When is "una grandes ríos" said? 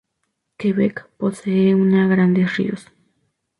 1.75-2.87